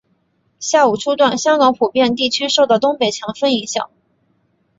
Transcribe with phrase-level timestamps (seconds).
[0.59, 3.91] 下午初段香港普遍地区受到东北强风影响。